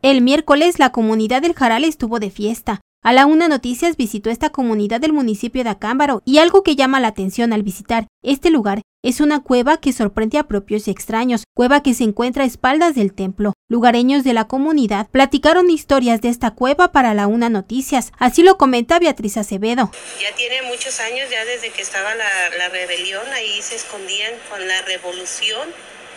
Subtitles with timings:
[0.00, 2.80] El miércoles la comunidad del Jaral estuvo de fiesta.
[3.02, 7.00] A la Una Noticias visitó esta comunidad del municipio de Acámbaro y algo que llama
[7.00, 11.44] la atención al visitar este lugar es una cueva que sorprende a propios y extraños,
[11.52, 13.54] cueva que se encuentra a espaldas del templo.
[13.68, 18.56] Lugareños de la comunidad platicaron historias de esta cueva para la Una Noticias, así lo
[18.56, 19.90] comenta Beatriz Acevedo.
[20.20, 24.66] Ya tiene muchos años, ya desde que estaba la, la rebelión, ahí se escondían con
[24.66, 25.68] la revolución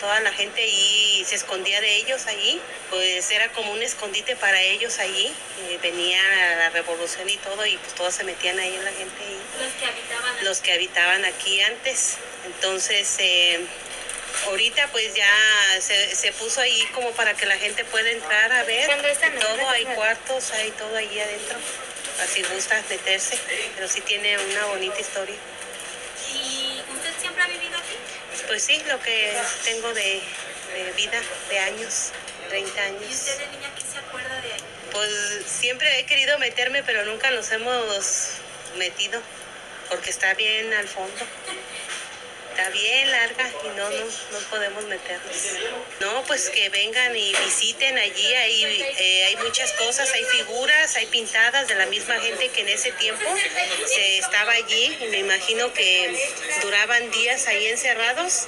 [0.02, 2.60] toda la gente ahí se escondía de ellos allí,
[2.90, 5.32] pues era como un escondite para ellos allí.
[5.80, 6.20] venía
[6.58, 9.14] la revolución y todo y pues todos se metían ahí en la gente.
[9.22, 9.38] Ahí.
[9.60, 10.44] Los que habitaban.
[10.44, 12.16] Los que habitaban aquí antes.
[12.46, 13.60] Entonces, eh,
[14.48, 15.32] ahorita pues ya
[15.80, 18.90] se, se, puso ahí como para que la gente pueda entrar a ver.
[19.38, 21.58] Todo, hay cuartos, hay todo ahí adentro.
[22.24, 23.38] Así gusta meterse,
[23.76, 25.36] pero sí tiene una bonita historia.
[26.34, 28.21] ¿Y usted siempre ha vivido aquí?
[28.46, 30.20] Pues sí, lo que tengo de,
[30.74, 32.10] de vida, de años,
[32.48, 33.02] 30 años.
[33.08, 34.60] ¿Y usted de niña qué se acuerda de ahí?
[34.90, 35.10] Pues
[35.46, 38.32] siempre he querido meterme, pero nunca nos hemos
[38.76, 39.20] metido,
[39.88, 41.14] porque está bien al fondo
[42.52, 45.36] está bien larga y no nos no podemos meternos.
[46.00, 51.06] No, pues que vengan y visiten allí, hay, eh, hay muchas cosas, hay figuras, hay
[51.06, 53.24] pintadas de la misma gente que en ese tiempo
[53.86, 56.14] se estaba allí y me imagino que
[56.60, 58.46] duraban días ahí encerrados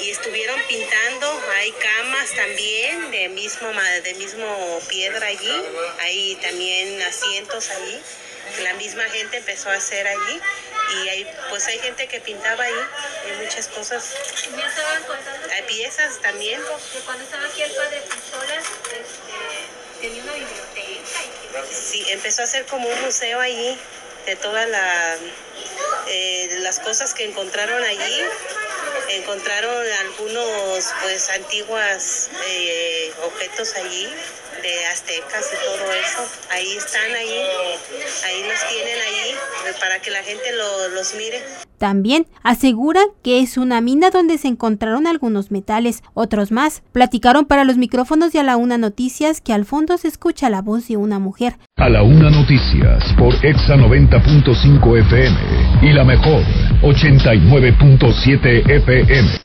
[0.00, 3.68] y estuvieron pintando, hay camas también de mismo,
[4.04, 5.62] de mismo piedra allí,
[5.98, 8.00] hay también asientos allí
[8.62, 10.40] la misma gente empezó a hacer allí
[11.02, 12.74] y hay, pues hay gente que pintaba ahí,
[13.26, 14.12] hay muchas cosas.
[14.56, 16.60] Me estaban contando hay piezas también.
[16.92, 20.80] Que cuando estaba aquí el padre Pistolas, este, tenía una biblioteca.
[20.82, 21.72] Y que...
[21.72, 23.78] Sí, empezó a hacer como un museo allí
[24.26, 25.16] de todas la,
[26.08, 28.22] eh, las cosas que encontraron allí.
[29.10, 34.12] Encontraron algunos pues antiguos eh, objetos allí
[34.60, 36.26] de aztecas y todo eso.
[36.50, 37.78] Ahí están, ahí,
[38.24, 38.93] ahí los tienen
[39.80, 41.38] para que la gente lo, los mire.
[41.78, 46.82] También aseguran que es una mina donde se encontraron algunos metales, otros más.
[46.92, 50.62] Platicaron para los micrófonos de A la Una Noticias que al fondo se escucha la
[50.62, 51.56] voz de una mujer.
[51.76, 55.36] A la Una Noticias por Exa 90.5 FM
[55.82, 56.42] y la mejor
[56.82, 59.44] 89.7 FM.